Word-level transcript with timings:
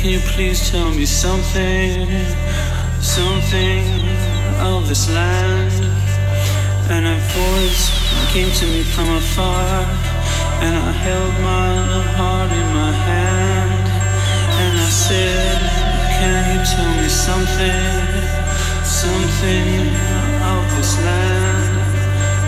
Can 0.00 0.12
you 0.12 0.20
please 0.32 0.70
tell 0.70 0.90
me 0.92 1.04
something, 1.04 2.08
something 3.02 3.84
of 4.64 4.88
this 4.88 5.12
land? 5.12 5.74
And 6.88 7.04
a 7.04 7.16
voice 7.36 7.84
came 8.32 8.50
to 8.50 8.66
me 8.72 8.82
from 8.82 9.10
afar, 9.10 9.84
and 10.64 10.74
I 10.74 10.92
held 11.04 11.34
my 11.44 12.02
heart 12.16 12.50
in 12.50 12.68
my 12.80 12.92
hand, 12.92 13.84
and 14.64 14.72
I 14.80 14.88
said, 14.88 15.60
Can 16.16 16.40
you 16.48 16.60
tell 16.64 16.92
me 16.96 17.08
something, 17.10 17.84
something 18.82 19.84
of 20.48 20.64
this 20.78 20.96
land? 21.04 21.76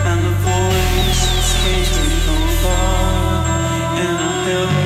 And 0.09 0.19
the 0.25 0.35
voice 0.41 1.23
came 1.61 1.85
to 1.85 2.01
me 2.09 2.17
from 2.25 2.39
afar, 2.49 3.45
and 4.01 4.17
I 4.17 4.31
held 4.49 4.82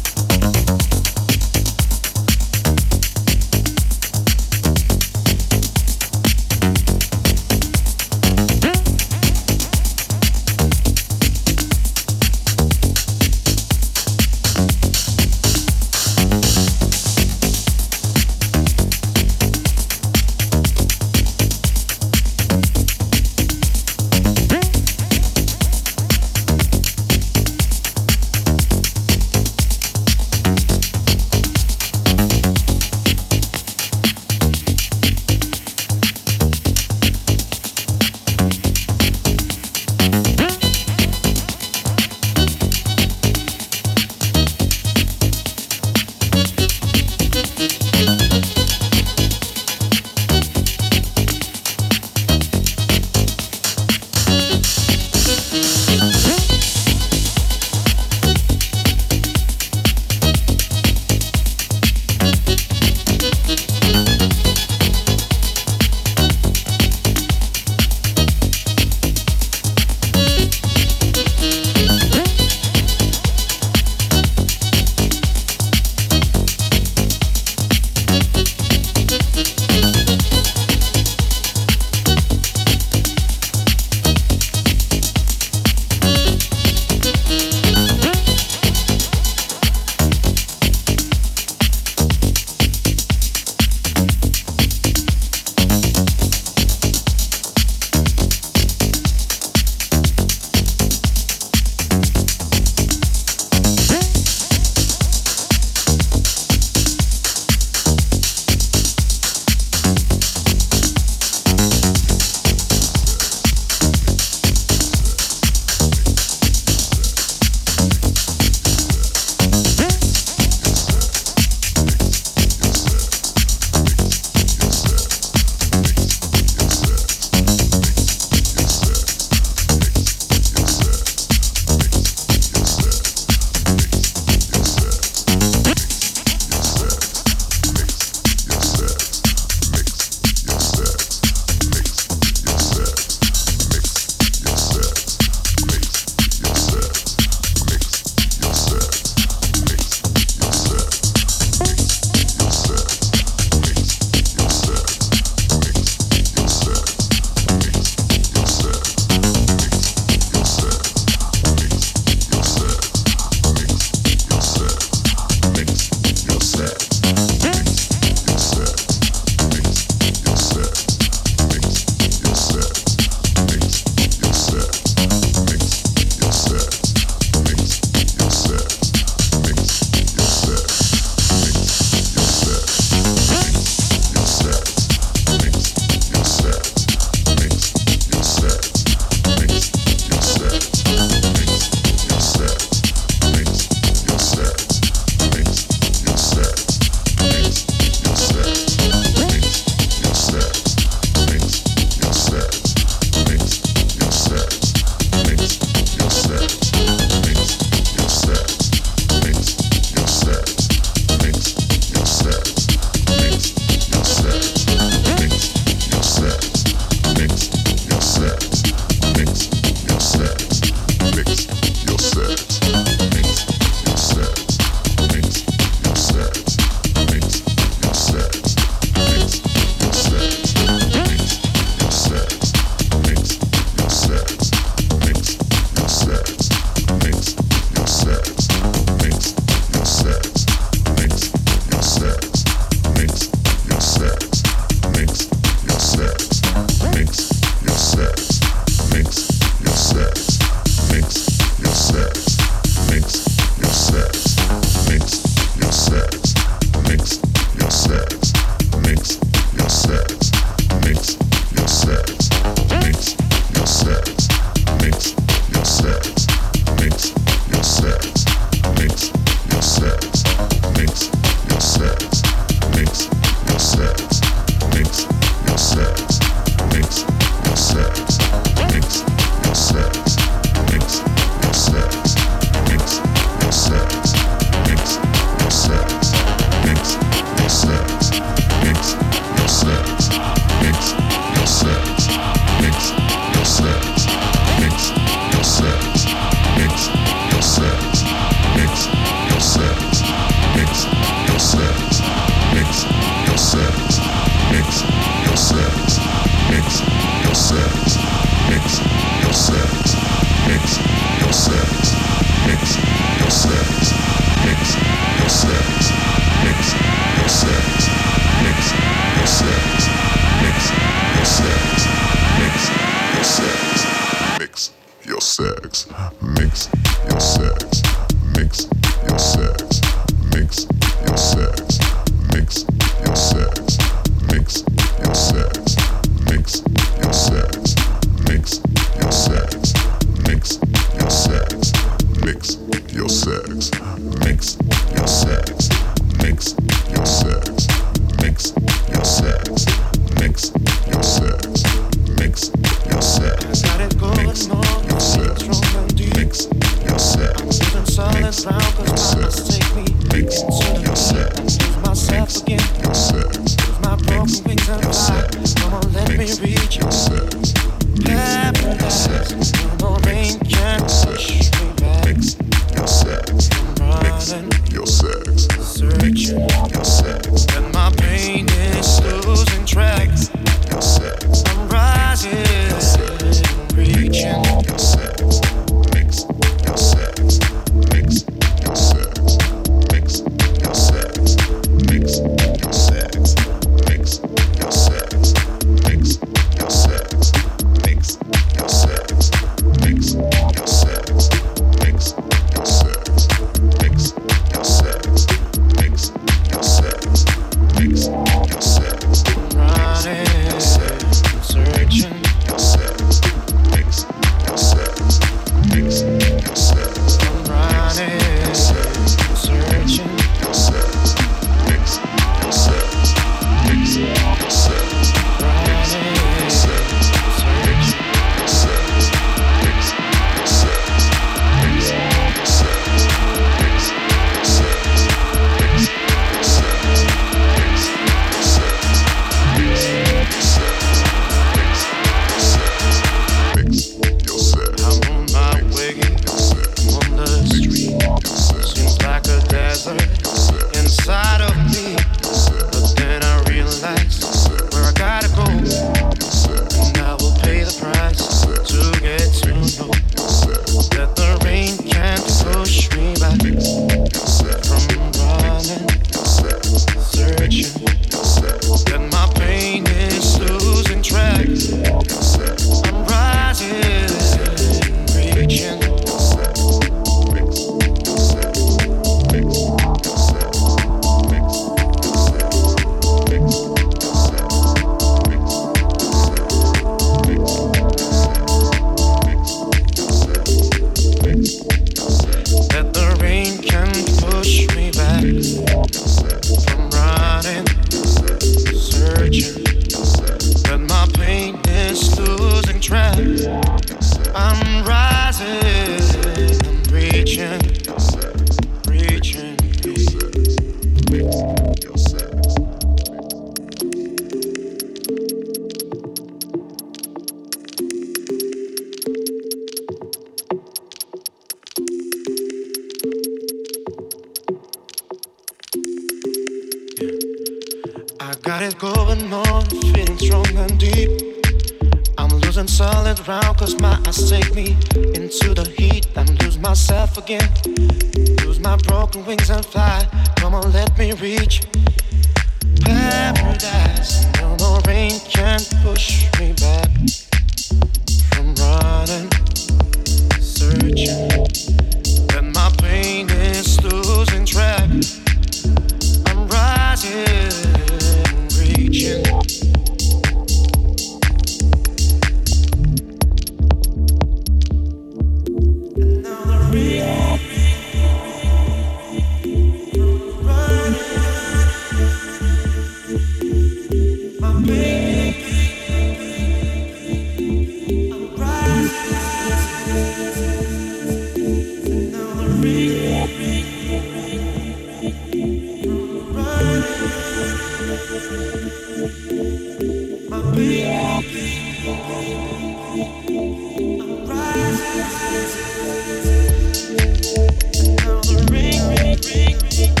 ring, 598.49 598.81
ring, 598.89 599.17
ring, 599.23 599.57
ring. 599.77 600.00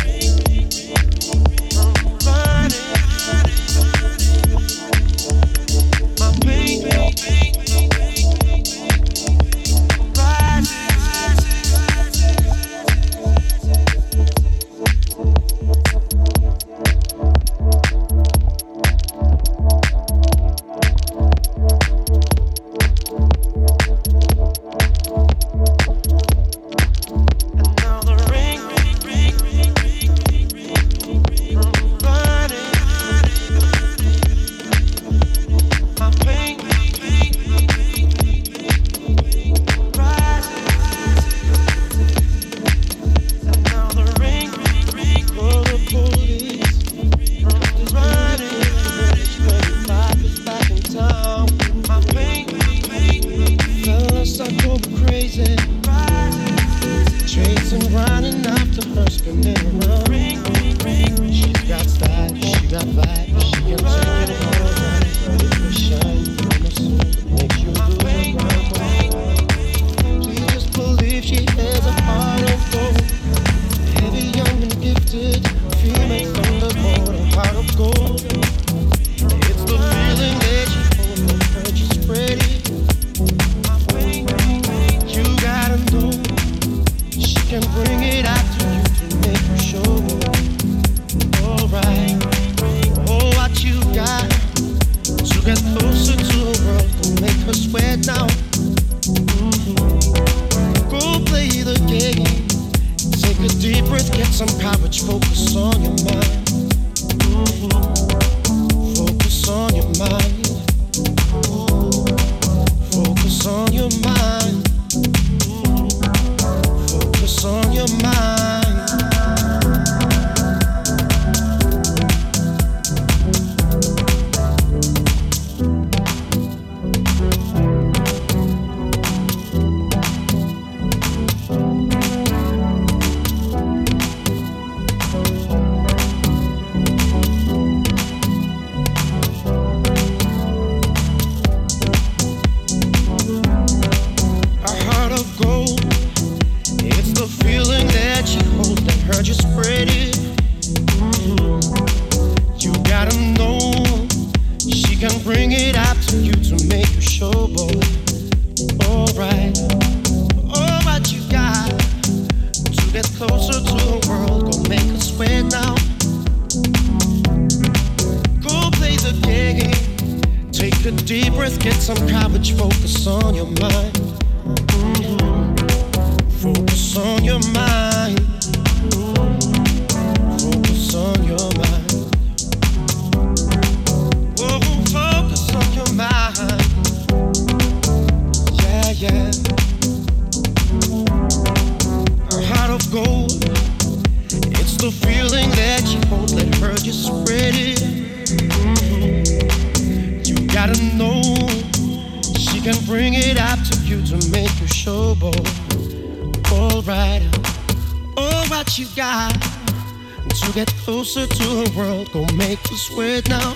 Get 210.53 210.67
closer 210.83 211.25
to 211.25 211.43
the 211.43 211.73
world, 211.77 212.11
go 212.11 212.25
make 212.35 212.59
you 212.69 212.77
sweat 212.77 213.27
now. 213.29 213.53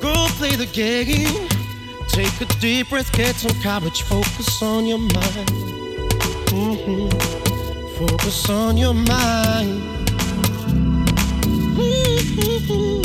Go 0.00 0.26
play 0.38 0.56
the 0.56 0.66
gigging, 0.66 1.48
take 2.08 2.40
a 2.40 2.46
deep 2.60 2.88
breath, 2.88 3.12
get 3.12 3.36
some 3.36 3.54
courage, 3.62 4.02
focus 4.02 4.62
on 4.62 4.86
your 4.86 4.98
mind. 4.98 5.48
Mm-hmm. 6.50 7.08
Focus 7.98 8.48
on 8.48 8.76
your 8.76 8.94
mind. 8.94 9.82
Mm-hmm. 11.76 13.04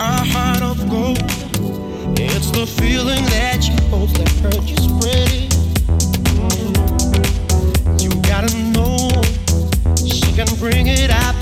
A 0.00 0.24
heart 0.32 0.62
of 0.62 0.88
gold. 0.90 1.35
It's 2.36 2.50
the 2.50 2.66
feeling 2.66 3.24
that 3.32 3.66
you 3.66 3.74
hold 3.88 4.10
that 4.10 4.28
hurt 4.44 4.68
you 4.68 4.76
spread 4.76 5.30
it. 5.32 5.48
Mm-hmm. 6.36 7.96
You 7.96 8.10
gotta 8.28 8.52
know 8.76 9.08
she 10.04 10.36
can 10.36 10.46
bring 10.58 10.86
it 10.86 11.08
out 11.08 11.35